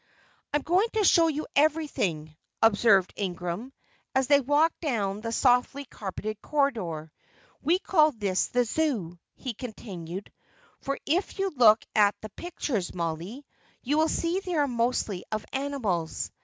"I 0.51 0.57
am 0.57 0.63
going 0.63 0.87
to 0.93 1.03
show 1.03 1.27
you 1.27 1.45
everything," 1.55 2.35
observed 2.59 3.13
Ingram, 3.15 3.71
as 4.15 4.25
they 4.25 4.41
walked 4.41 4.81
down 4.81 5.21
the 5.21 5.31
softly 5.31 5.85
carpeted 5.85 6.41
corridor. 6.41 7.11
"We 7.61 7.77
call 7.77 8.09
this 8.11 8.47
the 8.47 8.65
Zoo," 8.65 9.19
he 9.35 9.53
continued, 9.53 10.33
"for 10.79 10.97
if 11.05 11.37
you 11.37 11.51
look 11.55 11.85
at 11.95 12.15
the 12.19 12.29
pictures, 12.29 12.95
Mollie, 12.95 13.45
you 13.83 13.99
will 13.99 14.09
see 14.09 14.39
they 14.39 14.55
are 14.55 14.67
mostly 14.67 15.23
of 15.31 15.45
animals. 15.53 16.31